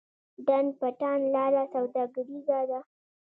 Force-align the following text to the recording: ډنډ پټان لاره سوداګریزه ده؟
ډنډ 0.45 0.69
پټان 0.79 1.19
لاره 1.33 1.63
سوداګریزه 1.73 2.59
ده؟ 2.69 2.79